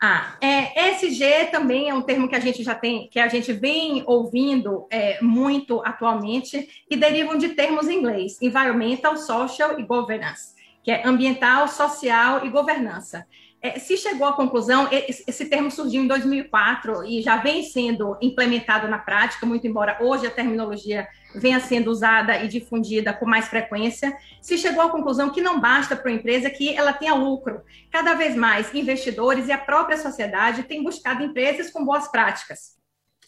Ah, 0.00 0.36
é, 0.42 0.90
SG 0.90 1.46
também 1.50 1.88
é 1.88 1.94
um 1.94 2.02
termo 2.02 2.28
que 2.28 2.36
a 2.36 2.40
gente 2.40 2.62
já 2.62 2.74
tem, 2.74 3.08
que 3.08 3.18
a 3.18 3.28
gente 3.28 3.50
vem 3.54 4.04
ouvindo 4.06 4.86
é, 4.90 5.18
muito 5.22 5.82
atualmente 5.86 6.68
e 6.90 6.96
derivam 6.96 7.38
de 7.38 7.50
termos 7.50 7.88
em 7.88 7.98
inglês: 7.98 8.36
environmental, 8.42 9.16
social 9.16 9.80
e 9.80 9.82
governance, 9.82 10.54
que 10.84 10.90
é 10.90 11.06
ambiental, 11.06 11.66
social 11.66 12.44
e 12.44 12.50
governança. 12.50 13.26
É, 13.66 13.80
se 13.80 13.96
chegou 13.96 14.28
à 14.28 14.32
conclusão, 14.32 14.88
esse 14.92 15.44
termo 15.46 15.72
surgiu 15.72 16.00
em 16.00 16.06
2004 16.06 17.04
e 17.04 17.20
já 17.20 17.36
vem 17.38 17.64
sendo 17.64 18.16
implementado 18.22 18.86
na 18.86 18.96
prática, 18.96 19.44
muito 19.44 19.66
embora 19.66 19.98
hoje 20.00 20.24
a 20.24 20.30
terminologia 20.30 21.08
venha 21.34 21.58
sendo 21.58 21.90
usada 21.90 22.44
e 22.44 22.46
difundida 22.46 23.12
com 23.12 23.26
mais 23.26 23.48
frequência, 23.48 24.16
se 24.40 24.56
chegou 24.56 24.84
à 24.84 24.88
conclusão 24.88 25.30
que 25.30 25.40
não 25.40 25.58
basta 25.58 25.96
para 25.96 26.12
a 26.12 26.14
empresa 26.14 26.48
que 26.48 26.76
ela 26.76 26.92
tenha 26.92 27.12
lucro. 27.14 27.60
Cada 27.90 28.14
vez 28.14 28.36
mais, 28.36 28.72
investidores 28.72 29.48
e 29.48 29.52
a 29.52 29.58
própria 29.58 29.96
sociedade 29.96 30.62
têm 30.62 30.84
buscado 30.84 31.24
empresas 31.24 31.68
com 31.68 31.84
boas 31.84 32.06
práticas 32.06 32.76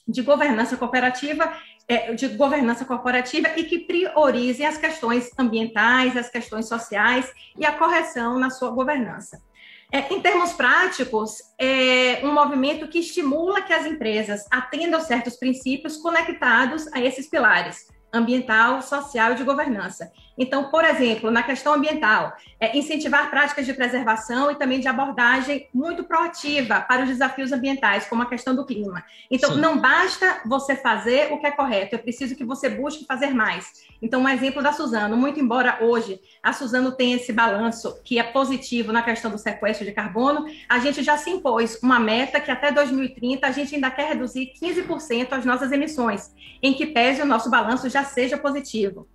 de 0.06 0.22
governança 0.22 0.76
cooperativa, 0.76 1.52
é, 1.88 2.14
de 2.14 2.28
governança 2.28 2.84
corporativa 2.84 3.48
e 3.56 3.64
que 3.64 3.80
priorizem 3.80 4.64
as 4.64 4.78
questões 4.78 5.30
ambientais, 5.36 6.16
as 6.16 6.30
questões 6.30 6.68
sociais 6.68 7.28
e 7.56 7.66
a 7.66 7.72
correção 7.72 8.38
na 8.38 8.50
sua 8.50 8.70
governança. 8.70 9.47
É, 9.90 10.12
em 10.12 10.20
termos 10.20 10.52
práticos, 10.52 11.38
é 11.58 12.20
um 12.22 12.32
movimento 12.32 12.88
que 12.88 12.98
estimula 12.98 13.62
que 13.62 13.72
as 13.72 13.86
empresas 13.86 14.44
atendam 14.50 15.00
certos 15.00 15.36
princípios 15.36 15.96
conectados 15.96 16.86
a 16.92 17.00
esses 17.00 17.28
pilares 17.28 17.86
ambiental, 18.12 18.80
social 18.82 19.32
e 19.32 19.34
de 19.34 19.44
governança. 19.44 20.10
Então, 20.38 20.70
por 20.70 20.84
exemplo, 20.84 21.30
na 21.30 21.42
questão 21.42 21.74
ambiental, 21.74 22.32
é 22.60 22.78
incentivar 22.78 23.28
práticas 23.28 23.66
de 23.66 23.74
preservação 23.74 24.50
e 24.50 24.54
também 24.54 24.78
de 24.78 24.86
abordagem 24.86 25.68
muito 25.74 26.04
proativa 26.04 26.80
para 26.80 27.02
os 27.02 27.08
desafios 27.08 27.50
ambientais, 27.50 28.06
como 28.06 28.22
a 28.22 28.26
questão 28.26 28.54
do 28.54 28.64
clima. 28.64 29.02
Então, 29.28 29.54
Sim. 29.54 29.60
não 29.60 29.78
basta 29.78 30.40
você 30.46 30.76
fazer 30.76 31.32
o 31.32 31.40
que 31.40 31.46
é 31.46 31.50
correto, 31.50 31.96
é 31.96 31.98
preciso 31.98 32.36
que 32.36 32.44
você 32.44 32.68
busque 32.68 33.04
fazer 33.04 33.34
mais. 33.34 33.88
Então, 34.00 34.22
um 34.22 34.28
exemplo 34.28 34.62
da 34.62 34.72
Suzano, 34.72 35.16
muito 35.16 35.40
embora 35.40 35.78
hoje 35.80 36.20
a 36.40 36.52
Suzano 36.52 36.92
tenha 36.92 37.16
esse 37.16 37.32
balanço 37.32 38.00
que 38.04 38.18
é 38.18 38.22
positivo 38.22 38.92
na 38.92 39.02
questão 39.02 39.30
do 39.30 39.38
sequestro 39.38 39.84
de 39.84 39.92
carbono, 39.92 40.46
a 40.68 40.78
gente 40.78 41.02
já 41.02 41.16
se 41.16 41.30
impôs 41.30 41.80
uma 41.82 41.98
meta 41.98 42.40
que 42.40 42.50
até 42.50 42.70
2030 42.70 43.44
a 43.44 43.50
gente 43.50 43.74
ainda 43.74 43.90
quer 43.90 44.10
reduzir 44.10 44.52
15% 44.62 45.32
as 45.32 45.44
nossas 45.44 45.72
emissões, 45.72 46.32
em 46.62 46.72
que 46.74 46.86
pese 46.86 47.20
o 47.22 47.26
nosso 47.26 47.50
balanço 47.50 47.88
já 47.88 47.97
seja 48.04 48.36
positivo. 48.36 49.08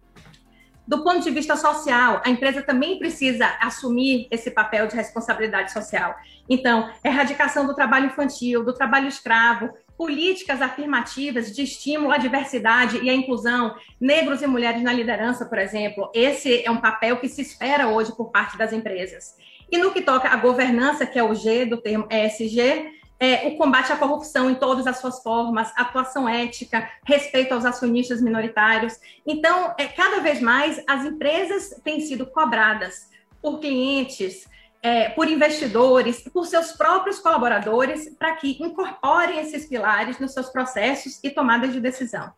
Do 0.86 1.02
ponto 1.02 1.22
de 1.22 1.32
vista 1.32 1.56
social, 1.56 2.22
a 2.26 2.30
empresa 2.30 2.62
também 2.62 3.00
precisa 3.00 3.48
assumir 3.62 4.28
esse 4.30 4.52
papel 4.52 4.86
de 4.86 4.96
responsabilidade 4.96 5.72
social. 5.72 6.14
Então, 6.50 6.90
erradicação 7.02 7.66
do 7.66 7.74
trabalho 7.74 8.08
infantil, 8.08 8.66
do 8.66 8.74
trabalho 8.74 9.08
escravo, 9.08 9.70
políticas 9.98 10.62
afirmativas 10.62 11.56
de 11.56 11.64
estímulo 11.64 12.12
à 12.12 12.18
diversidade 12.18 13.00
e 13.02 13.10
à 13.10 13.14
inclusão, 13.14 13.76
negros 14.00 14.42
e 14.42 14.48
mulheres 14.48 14.84
na 14.84 14.92
liderança, 14.92 15.46
por 15.46 15.58
exemplo. 15.58 16.12
Esse 16.14 16.66
é 16.66 16.70
um 16.70 16.82
papel 16.82 17.18
que 17.18 17.30
se 17.30 17.42
espera 17.42 17.88
hoje 17.88 18.12
por 18.12 18.30
parte 18.30 18.58
das 18.58 18.74
empresas. 18.74 19.38
E 19.72 19.78
no 19.78 19.92
que 19.92 20.02
toca 20.02 20.28
à 20.28 20.36
governança, 20.36 21.06
que 21.06 21.18
é 21.18 21.24
o 21.24 21.34
G 21.34 21.66
do 21.66 21.78
termo 21.78 22.08
ESG, 22.12 22.92
é, 23.24 23.48
o 23.48 23.56
combate 23.56 23.90
à 23.90 23.96
corrupção 23.96 24.52
em 24.52 24.56
todas 24.56 24.86
as 24.86 24.98
suas 24.98 25.24
formas, 25.24 25.72
atuação 25.78 26.28
ética, 26.28 26.92
respeito 27.06 27.54
aos 27.54 27.64
acionistas 27.64 28.22
minoritários. 28.22 29.00
Então, 29.26 29.74
é, 29.78 29.88
cada 29.88 30.20
vez 30.20 30.42
mais 30.42 30.84
as 30.86 31.06
empresas 31.06 31.74
têm 31.86 32.02
sido 32.02 32.26
cobradas 32.26 33.08
por 33.42 33.62
clientes, 33.62 34.46
é, 34.82 35.08
por 35.08 35.30
investidores, 35.30 36.20
por 36.34 36.46
seus 36.46 36.74
próprios 36.74 37.18
colaboradores, 37.20 38.10
para 38.20 38.36
que 38.36 38.62
incorporem 38.62 39.40
esses 39.40 39.68
pilares 39.68 40.20
nos 40.20 40.34
seus 40.34 40.50
processos 40.50 41.22
e 41.24 41.30
tomadas 41.30 41.72
de 41.72 41.80
decisão. 41.80 42.30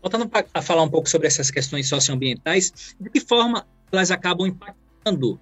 Voltando 0.00 0.30
a 0.54 0.62
falar 0.62 0.84
um 0.84 0.90
pouco 0.90 1.06
sobre 1.06 1.26
essas 1.26 1.50
questões 1.50 1.86
socioambientais, 1.86 2.96
de 2.98 3.10
que 3.10 3.20
forma 3.20 3.66
elas 3.92 4.10
acabam 4.10 4.46
impactando 4.46 5.38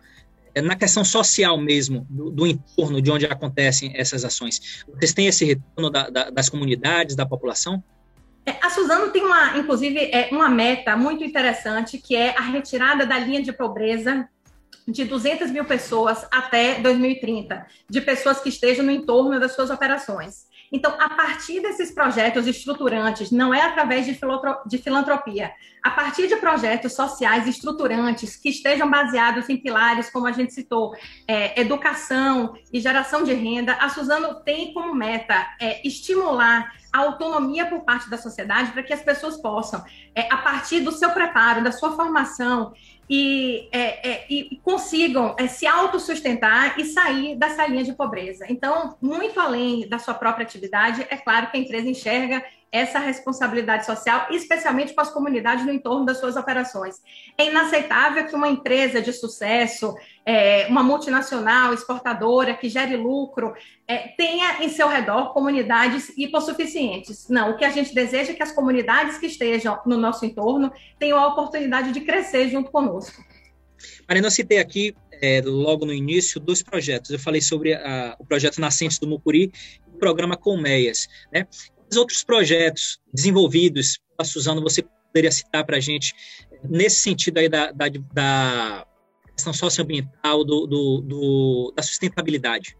na 0.62 0.74
questão 0.74 1.04
social 1.04 1.58
mesmo, 1.58 2.06
do, 2.08 2.30
do, 2.30 2.46
entorno 2.46 3.00
de 3.00 3.10
onde 3.10 3.26
acontecem 3.26 3.92
essas 3.94 4.24
ações. 4.24 4.84
Vocês 4.94 5.12
têm 5.12 5.26
esse 5.26 5.44
retorno 5.44 5.90
da, 5.90 6.08
da, 6.08 6.30
das 6.30 6.48
comunidades, 6.48 7.14
da 7.14 7.26
população? 7.26 7.82
É, 8.44 8.52
a 8.62 8.70
Suzano 8.70 9.10
tem, 9.10 9.24
uma, 9.24 9.58
inclusive, 9.58 9.98
é, 9.98 10.28
uma 10.30 10.48
meta 10.48 10.96
muito 10.96 11.24
interessante, 11.24 11.98
que 11.98 12.14
é 12.14 12.36
a 12.36 12.42
retirada 12.42 13.04
da 13.04 13.18
linha 13.18 13.42
de 13.42 13.52
pobreza 13.52 14.28
de 14.86 15.04
200 15.04 15.50
mil 15.50 15.64
pessoas 15.64 16.26
até 16.30 16.80
2030, 16.80 17.66
de 17.90 18.00
pessoas 18.00 18.40
que 18.40 18.48
estejam 18.48 18.84
no 18.84 18.92
entorno 18.92 19.40
das 19.40 19.52
suas 19.54 19.68
operações. 19.68 20.46
Então, 20.72 20.94
a 20.98 21.08
partir 21.10 21.60
desses 21.60 21.90
projetos 21.92 22.46
estruturantes, 22.46 23.30
não 23.30 23.54
é 23.54 23.62
através 23.62 24.06
de 24.06 24.78
filantropia, 24.78 25.52
a 25.82 25.90
partir 25.90 26.26
de 26.26 26.36
projetos 26.36 26.94
sociais 26.94 27.46
estruturantes 27.46 28.36
que 28.36 28.48
estejam 28.48 28.90
baseados 28.90 29.48
em 29.48 29.56
pilares, 29.56 30.10
como 30.10 30.26
a 30.26 30.32
gente 30.32 30.52
citou, 30.52 30.94
é, 31.28 31.60
educação 31.60 32.58
e 32.72 32.80
geração 32.80 33.22
de 33.22 33.32
renda, 33.32 33.74
a 33.74 33.88
Suzano 33.88 34.34
tem 34.42 34.72
como 34.72 34.94
meta 34.94 35.46
é, 35.60 35.86
estimular 35.86 36.72
a 36.92 36.98
autonomia 36.98 37.66
por 37.66 37.80
parte 37.80 38.08
da 38.08 38.18
sociedade 38.18 38.72
para 38.72 38.82
que 38.82 38.92
as 38.92 39.02
pessoas 39.02 39.36
possam, 39.36 39.84
é, 40.14 40.32
a 40.32 40.38
partir 40.38 40.80
do 40.80 40.90
seu 40.90 41.10
preparo, 41.10 41.62
da 41.62 41.70
sua 41.70 41.92
formação, 41.92 42.72
e, 43.08 43.68
é, 43.70 44.10
é, 44.10 44.26
e 44.28 44.60
consigam 44.62 45.34
é, 45.38 45.46
se 45.46 45.66
autossustentar 45.66 46.78
e 46.78 46.84
sair 46.84 47.36
dessa 47.36 47.66
linha 47.66 47.84
de 47.84 47.92
pobreza. 47.92 48.46
Então, 48.48 48.96
muito 49.00 49.38
além 49.38 49.88
da 49.88 49.98
sua 49.98 50.14
própria 50.14 50.44
atividade, 50.44 51.06
é 51.08 51.16
claro 51.16 51.50
que 51.50 51.56
a 51.56 51.60
empresa 51.60 51.88
enxerga 51.88 52.44
essa 52.70 52.98
responsabilidade 52.98 53.86
social, 53.86 54.26
especialmente 54.30 54.92
com 54.94 55.00
as 55.00 55.10
comunidades 55.10 55.64
no 55.64 55.72
entorno 55.72 56.04
das 56.04 56.18
suas 56.18 56.36
operações. 56.36 56.96
É 57.38 57.48
inaceitável 57.48 58.26
que 58.26 58.34
uma 58.34 58.48
empresa 58.48 59.00
de 59.00 59.12
sucesso, 59.12 59.94
é, 60.24 60.66
uma 60.66 60.82
multinacional 60.82 61.72
exportadora 61.72 62.54
que 62.54 62.68
gere 62.68 62.96
lucro, 62.96 63.54
é, 63.86 64.08
tenha 64.08 64.62
em 64.62 64.68
seu 64.68 64.88
redor 64.88 65.32
comunidades 65.32 66.12
hipossuficientes. 66.16 67.28
Não, 67.28 67.52
o 67.52 67.56
que 67.56 67.64
a 67.64 67.70
gente 67.70 67.94
deseja 67.94 68.32
é 68.32 68.34
que 68.34 68.42
as 68.42 68.52
comunidades 68.52 69.18
que 69.18 69.26
estejam 69.26 69.78
no 69.86 69.96
nosso 69.96 70.24
entorno 70.26 70.72
tenham 70.98 71.18
a 71.18 71.28
oportunidade 71.28 71.92
de 71.92 72.00
crescer 72.00 72.48
junto 72.48 72.70
conosco. 72.70 73.24
Marina, 74.08 74.26
eu 74.26 74.30
citei 74.30 74.58
aqui, 74.58 74.94
é, 75.20 75.40
logo 75.44 75.84
no 75.86 75.92
início, 75.92 76.40
dois 76.40 76.62
projetos. 76.62 77.10
Eu 77.10 77.18
falei 77.18 77.40
sobre 77.40 77.74
a, 77.74 78.16
o 78.18 78.24
projeto 78.24 78.60
Nascentes 78.60 78.98
do 78.98 79.06
Mucuri 79.06 79.52
e 79.86 79.94
o 79.94 79.98
programa 79.98 80.36
Colmeias. 80.36 81.08
Né? 81.32 81.46
Outros 81.94 82.24
projetos 82.24 82.98
desenvolvidos 83.12 84.00
pela 84.16 84.26
Suzano 84.26 84.62
você 84.62 84.82
poderia 84.82 85.30
citar 85.30 85.64
para 85.64 85.76
a 85.76 85.80
gente 85.80 86.14
nesse 86.64 86.96
sentido 86.96 87.38
aí 87.38 87.48
da, 87.48 87.70
da, 87.70 87.86
da 88.12 88.86
questão 89.34 89.52
socioambiental, 89.52 90.44
do, 90.44 90.66
do, 90.66 91.00
do, 91.02 91.72
da 91.76 91.82
sustentabilidade? 91.82 92.76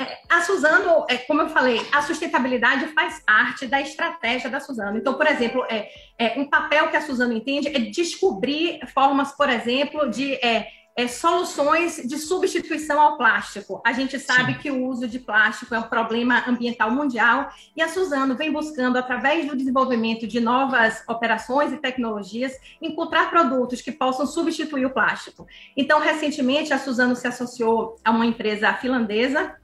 É, 0.00 0.18
a 0.28 0.42
Suzano, 0.42 1.04
é, 1.08 1.16
como 1.18 1.42
eu 1.42 1.48
falei, 1.48 1.80
a 1.92 2.02
sustentabilidade 2.02 2.86
faz 2.88 3.20
parte 3.24 3.66
da 3.66 3.80
estratégia 3.80 4.48
da 4.48 4.60
Suzano. 4.60 4.96
Então, 4.96 5.14
por 5.14 5.26
exemplo, 5.26 5.64
é, 5.68 5.88
é 6.16 6.38
um 6.38 6.48
papel 6.48 6.88
que 6.88 6.96
a 6.96 7.00
Suzano 7.00 7.32
entende 7.32 7.68
é 7.68 7.78
descobrir 7.80 8.78
formas, 8.94 9.32
por 9.32 9.48
exemplo, 9.48 10.08
de 10.08 10.34
é, 10.34 10.68
é, 10.98 11.06
soluções 11.06 12.02
de 12.04 12.18
substituição 12.18 13.00
ao 13.00 13.16
plástico. 13.16 13.80
A 13.86 13.92
gente 13.92 14.18
sabe 14.18 14.54
Sim. 14.54 14.58
que 14.58 14.70
o 14.72 14.84
uso 14.84 15.06
de 15.06 15.20
plástico 15.20 15.72
é 15.72 15.78
um 15.78 15.84
problema 15.84 16.42
ambiental 16.44 16.90
mundial 16.90 17.52
e 17.76 17.80
a 17.80 17.86
Suzano 17.86 18.34
vem 18.34 18.52
buscando, 18.52 18.98
através 18.98 19.46
do 19.46 19.54
desenvolvimento 19.54 20.26
de 20.26 20.40
novas 20.40 21.04
operações 21.06 21.72
e 21.72 21.76
tecnologias, 21.76 22.52
encontrar 22.82 23.30
produtos 23.30 23.80
que 23.80 23.92
possam 23.92 24.26
substituir 24.26 24.86
o 24.86 24.90
plástico. 24.90 25.46
Então, 25.76 26.00
recentemente, 26.00 26.72
a 26.72 26.78
Suzano 26.80 27.14
se 27.14 27.28
associou 27.28 27.94
a 28.04 28.10
uma 28.10 28.26
empresa 28.26 28.74
finlandesa 28.74 29.54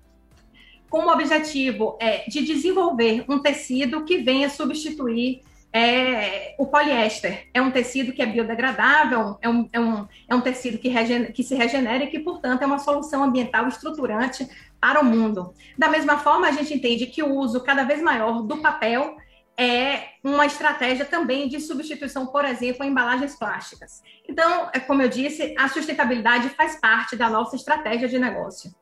com 0.89 1.01
o 1.01 1.09
objetivo 1.11 1.99
é, 2.01 2.29
de 2.29 2.45
desenvolver 2.45 3.25
um 3.29 3.41
tecido 3.41 4.05
que 4.05 4.19
venha 4.19 4.49
substituir 4.49 5.41
é 5.75 6.55
o 6.57 6.67
poliéster. 6.67 7.49
É 7.53 7.61
um 7.61 7.73
tecido 7.73 8.13
que 8.13 8.23
é 8.23 8.27
biodegradável, 8.27 9.37
é 9.43 9.49
um, 9.49 9.69
é 9.73 9.81
um, 9.81 10.07
é 10.29 10.35
um 10.35 10.41
tecido 10.41 10.79
que, 10.79 10.89
regen, 10.89 11.33
que 11.33 11.43
se 11.43 11.57
regenera 11.57 12.05
e 12.05 12.07
que, 12.07 12.21
portanto, 12.21 12.63
é 12.63 12.67
uma 12.67 12.79
solução 12.79 13.25
ambiental 13.25 13.67
estruturante 13.67 14.49
para 14.81 15.01
o 15.01 15.05
mundo. 15.05 15.53
Da 15.77 15.89
mesma 15.89 16.17
forma, 16.19 16.47
a 16.47 16.53
gente 16.53 16.73
entende 16.73 17.07
que 17.07 17.25
o 17.25 17.35
uso 17.35 17.61
cada 17.61 17.83
vez 17.83 18.01
maior 18.01 18.43
do 18.43 18.59
papel 18.59 19.17
é 19.57 20.11
uma 20.23 20.47
estratégia 20.47 21.05
também 21.05 21.49
de 21.49 21.59
substituição, 21.61 22.27
por 22.27 22.45
exemplo, 22.45 22.85
a 22.85 22.87
embalagens 22.87 23.37
plásticas. 23.37 24.01
Então, 24.29 24.71
é 24.73 24.79
como 24.79 25.03
eu 25.03 25.09
disse, 25.09 25.57
a 25.59 25.69
sustentabilidade 25.69 26.51
faz 26.51 26.81
parte 26.81 27.17
da 27.17 27.29
nossa 27.29 27.57
estratégia 27.57 28.07
de 28.07 28.19
negócio. 28.19 28.73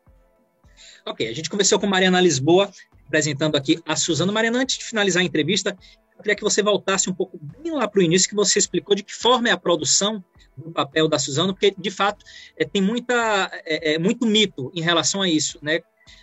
Ok, 1.06 1.26
a 1.26 1.34
gente 1.34 1.48
conversou 1.48 1.80
com 1.80 1.86
Mariana 1.86 2.20
Lisboa, 2.20 2.70
apresentando 3.06 3.56
aqui 3.56 3.80
a 3.86 3.96
Suzana. 3.96 4.32
Mariana, 4.32 4.60
antes 4.60 4.78
de 4.78 4.84
finalizar 4.84 5.22
a 5.22 5.26
entrevista, 5.26 5.76
eu 6.16 6.22
queria 6.22 6.36
que 6.36 6.42
você 6.42 6.62
voltasse 6.62 7.10
um 7.10 7.14
pouco 7.14 7.38
bem 7.40 7.72
lá 7.72 7.88
para 7.88 8.00
o 8.00 8.02
início, 8.02 8.28
que 8.28 8.34
você 8.34 8.58
explicou 8.58 8.94
de 8.94 9.02
que 9.02 9.14
forma 9.14 9.48
é 9.48 9.52
a 9.52 9.56
produção 9.56 10.24
do 10.56 10.70
papel 10.70 11.08
da 11.08 11.18
Suzano, 11.18 11.54
porque, 11.54 11.74
de 11.76 11.90
fato, 11.90 12.24
é, 12.56 12.64
tem 12.64 12.82
muita, 12.82 13.50
é, 13.64 13.94
é, 13.94 13.98
muito 13.98 14.26
mito 14.26 14.70
em 14.74 14.82
relação 14.82 15.22
a 15.22 15.28
isso, 15.28 15.58
né? 15.62 15.80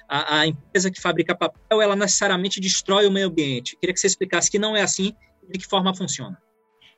A, 0.07 0.39
a, 0.39 0.47
empresa 0.47 0.89
que 0.89 0.99
fabrica 0.99 1.35
papel, 1.35 1.81
ela 1.81 1.95
necessariamente 1.95 2.59
destrói 2.59 3.05
o 3.05 3.11
meio 3.11 3.27
ambiente. 3.27 3.73
Eu 3.73 3.79
queria 3.79 3.93
que 3.93 3.99
você 3.99 4.07
explicasse 4.07 4.49
que 4.49 4.59
não 4.59 4.75
é 4.75 4.81
assim 4.81 5.13
e 5.47 5.53
de 5.53 5.59
que 5.59 5.67
forma 5.67 5.93
funciona. 5.93 6.37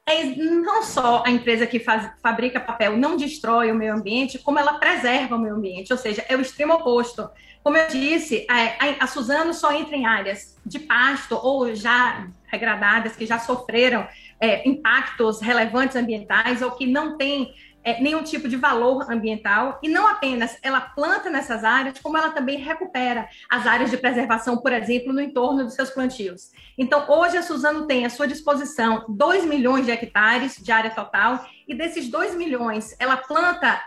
É, 0.05 0.23
não 0.25 0.83
só 0.83 1.23
a 1.25 1.29
empresa 1.29 1.67
que 1.67 1.79
faz, 1.79 2.11
fabrica 2.21 2.59
papel 2.59 2.97
não 2.97 3.15
destrói 3.15 3.71
o 3.71 3.75
meio 3.75 3.93
ambiente, 3.93 4.39
como 4.39 4.57
ela 4.57 4.79
preserva 4.79 5.35
o 5.35 5.39
meio 5.39 5.55
ambiente, 5.55 5.91
ou 5.93 5.97
seja, 5.97 6.25
é 6.27 6.35
o 6.35 6.41
extremo 6.41 6.73
oposto. 6.73 7.29
Como 7.63 7.77
eu 7.77 7.87
disse, 7.87 8.45
a, 8.49 9.03
a, 9.03 9.07
Suzano 9.07 9.53
só 9.53 9.71
entra 9.71 9.95
em 9.95 10.05
áreas 10.05 10.57
de 10.65 10.79
pasto 10.79 11.35
ou 11.35 11.75
já 11.75 12.27
degradadas, 12.51 13.15
que 13.15 13.25
já 13.25 13.37
sofreram 13.37 14.07
é, 14.39 14.67
impactos 14.67 15.39
relevantes 15.39 15.95
ambientais 15.95 16.61
ou 16.61 16.71
que 16.71 16.87
não 16.87 17.17
têm 17.17 17.53
é, 17.83 18.01
nenhum 18.01 18.23
tipo 18.23 18.47
de 18.47 18.55
valor 18.55 19.11
ambiental. 19.11 19.79
E 19.81 19.89
não 19.89 20.07
apenas 20.07 20.57
ela 20.61 20.81
planta 20.81 21.29
nessas 21.29 21.63
áreas, 21.63 21.99
como 21.99 22.17
ela 22.17 22.31
também 22.31 22.57
recupera 22.57 23.27
as 23.49 23.65
áreas 23.65 23.89
de 23.89 23.97
preservação, 23.97 24.57
por 24.57 24.71
exemplo, 24.71 25.13
no 25.13 25.21
entorno 25.21 25.63
dos 25.63 25.73
seus 25.73 25.89
plantios. 25.89 26.51
Então, 26.77 27.05
hoje 27.09 27.37
a 27.37 27.41
Suzano 27.41 27.87
tem 27.87 28.05
à 28.05 28.09
sua 28.09 28.27
disposição 28.27 29.05
2 29.09 29.45
milhões 29.45 29.85
de 29.85 29.91
hectares 29.91 30.57
de 30.57 30.71
área 30.71 30.91
total, 30.91 31.45
e 31.67 31.75
desses 31.75 32.09
2 32.09 32.35
milhões, 32.35 32.95
ela 32.99 33.17
planta 33.17 33.81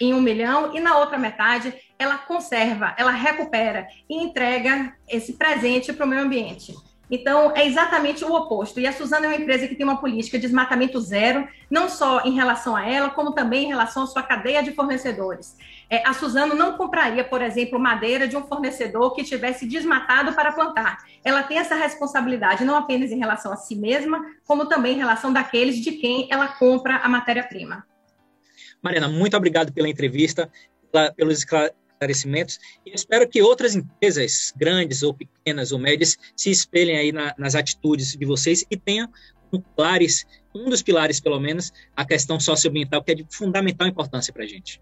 em 0.00 0.12
um 0.14 0.20
milhão 0.20 0.74
e 0.74 0.80
na 0.80 0.98
outra 0.98 1.18
metade 1.18 1.72
ela 1.98 2.18
conserva, 2.18 2.94
ela 2.98 3.10
recupera 3.10 3.86
e 4.08 4.16
entrega 4.16 4.96
esse 5.08 5.34
presente 5.34 5.92
para 5.92 6.04
o 6.04 6.08
meio 6.08 6.22
ambiente. 6.22 6.74
Então, 7.14 7.52
é 7.54 7.66
exatamente 7.66 8.24
o 8.24 8.32
oposto. 8.32 8.80
E 8.80 8.86
a 8.86 8.92
Suzano 8.92 9.26
é 9.26 9.28
uma 9.28 9.36
empresa 9.36 9.68
que 9.68 9.74
tem 9.74 9.84
uma 9.84 10.00
política 10.00 10.38
de 10.38 10.46
desmatamento 10.46 10.98
zero, 10.98 11.46
não 11.70 11.86
só 11.86 12.22
em 12.24 12.32
relação 12.32 12.74
a 12.74 12.88
ela, 12.88 13.10
como 13.10 13.32
também 13.32 13.66
em 13.66 13.68
relação 13.68 14.04
à 14.04 14.06
sua 14.06 14.22
cadeia 14.22 14.62
de 14.62 14.72
fornecedores. 14.72 15.54
É, 15.90 16.08
a 16.08 16.14
Suzano 16.14 16.54
não 16.54 16.78
compraria, 16.78 17.22
por 17.22 17.42
exemplo, 17.42 17.78
madeira 17.78 18.26
de 18.26 18.34
um 18.34 18.42
fornecedor 18.44 19.14
que 19.14 19.22
tivesse 19.22 19.66
desmatado 19.66 20.32
para 20.32 20.52
plantar. 20.52 21.04
Ela 21.22 21.42
tem 21.42 21.58
essa 21.58 21.74
responsabilidade 21.74 22.64
não 22.64 22.76
apenas 22.76 23.10
em 23.10 23.18
relação 23.18 23.52
a 23.52 23.56
si 23.56 23.76
mesma, 23.76 24.24
como 24.46 24.64
também 24.64 24.94
em 24.94 24.98
relação 24.98 25.30
daqueles 25.30 25.76
de 25.76 25.92
quem 25.92 26.28
ela 26.30 26.48
compra 26.48 26.96
a 26.96 27.10
matéria-prima. 27.10 27.84
Mariana, 28.80 29.08
muito 29.08 29.36
obrigado 29.36 29.70
pela 29.70 29.86
entrevista, 29.86 30.50
pelos 31.14 31.44
esclarecimentos 32.02 32.58
e 32.84 32.94
espero 32.94 33.28
que 33.28 33.40
outras 33.40 33.74
empresas, 33.74 34.52
grandes 34.56 35.02
ou 35.02 35.14
pequenas 35.14 35.72
ou 35.72 35.78
médias, 35.78 36.16
se 36.36 36.50
espelhem 36.50 36.96
aí 36.96 37.12
na, 37.12 37.34
nas 37.38 37.54
atitudes 37.54 38.16
de 38.16 38.26
vocês 38.26 38.64
e 38.70 38.76
tenham 38.76 39.08
um, 39.52 39.60
pilares, 39.60 40.26
um 40.54 40.68
dos 40.68 40.82
pilares, 40.82 41.20
pelo 41.20 41.38
menos, 41.38 41.72
a 41.96 42.04
questão 42.04 42.40
socioambiental, 42.40 43.02
que 43.02 43.12
é 43.12 43.14
de 43.14 43.26
fundamental 43.30 43.86
importância 43.86 44.32
para 44.32 44.44
a 44.44 44.46
gente. 44.46 44.80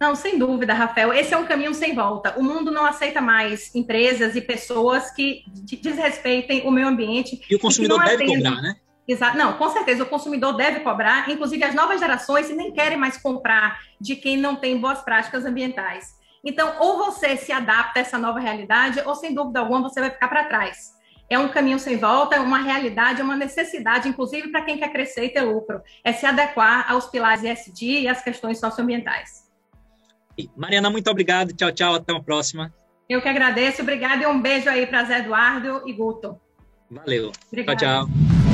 Não, 0.00 0.14
sem 0.14 0.38
dúvida, 0.38 0.74
Rafael. 0.74 1.12
Esse 1.12 1.34
é 1.34 1.36
um 1.36 1.44
caminho 1.44 1.74
sem 1.74 1.92
volta. 1.92 2.38
O 2.38 2.42
mundo 2.42 2.70
não 2.70 2.84
aceita 2.84 3.20
mais 3.20 3.74
empresas 3.74 4.36
e 4.36 4.40
pessoas 4.40 5.10
que 5.10 5.42
desrespeitem 5.82 6.64
o 6.66 6.70
meio 6.70 6.86
ambiente. 6.86 7.40
E 7.50 7.56
o 7.56 7.58
consumidor 7.58 7.98
deve 8.04 8.22
atendem... 8.22 8.36
cobrar, 8.36 8.62
né? 8.62 8.76
Exato. 9.08 9.38
Não, 9.38 9.54
com 9.54 9.70
certeza, 9.70 10.02
o 10.02 10.06
consumidor 10.06 10.54
deve 10.54 10.80
cobrar. 10.80 11.28
Inclusive, 11.30 11.64
as 11.64 11.74
novas 11.74 11.98
gerações 11.98 12.48
nem 12.50 12.70
querem 12.70 12.98
mais 12.98 13.16
comprar 13.16 13.80
de 13.98 14.14
quem 14.14 14.36
não 14.36 14.54
tem 14.54 14.78
boas 14.78 15.00
práticas 15.00 15.46
ambientais. 15.46 16.14
Então, 16.44 16.76
ou 16.80 16.98
você 16.98 17.36
se 17.36 17.52
adapta 17.52 17.98
a 17.98 18.02
essa 18.02 18.18
nova 18.18 18.38
realidade, 18.38 19.00
ou 19.04 19.14
sem 19.14 19.34
dúvida 19.34 19.60
alguma 19.60 19.82
você 19.82 20.00
vai 20.00 20.10
ficar 20.10 20.28
para 20.28 20.44
trás. 20.44 20.96
É 21.30 21.38
um 21.38 21.48
caminho 21.48 21.78
sem 21.78 21.96
volta, 21.98 22.36
é 22.36 22.40
uma 22.40 22.58
realidade, 22.58 23.20
é 23.20 23.24
uma 23.24 23.36
necessidade, 23.36 24.08
inclusive 24.08 24.48
para 24.48 24.62
quem 24.62 24.78
quer 24.78 24.90
crescer 24.90 25.24
e 25.26 25.28
ter 25.28 25.42
lucro. 25.42 25.82
É 26.02 26.12
se 26.12 26.24
adequar 26.24 26.90
aos 26.90 27.06
pilares 27.06 27.44
ESG 27.44 28.00
e 28.00 28.08
às 28.08 28.22
questões 28.22 28.58
socioambientais. 28.58 29.46
Mariana, 30.56 30.88
muito 30.88 31.10
obrigado. 31.10 31.52
Tchau, 31.52 31.72
tchau. 31.72 31.94
Até 31.94 32.12
uma 32.12 32.22
próxima. 32.22 32.72
Eu 33.08 33.20
que 33.20 33.28
agradeço. 33.28 33.82
Obrigada 33.82 34.22
e 34.22 34.26
um 34.26 34.40
beijo 34.40 34.68
aí 34.68 34.86
para 34.86 35.04
Zé 35.04 35.18
Eduardo 35.18 35.82
e 35.86 35.92
Guto. 35.92 36.38
Valeu. 36.90 37.32
Obrigada. 37.48 37.78
Tchau, 37.78 38.06
tchau. 38.06 38.47